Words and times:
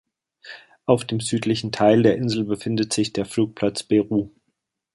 Auf 0.87 1.05
dem 1.05 1.19
südlichen 1.19 1.71
Teil 1.71 2.01
der 2.01 2.15
Insel 2.17 2.43
befindet 2.43 2.91
sich 2.91 3.13
der 3.13 3.23
Flugplatz 3.27 3.83
Beru. 3.83 4.31